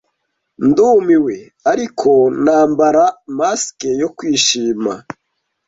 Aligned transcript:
Ndumiwe, 0.67 1.35
ariko 1.71 2.09
nambara 2.43 3.03
mask 3.39 3.77
yo 4.01 4.09
kwishima 4.17 4.93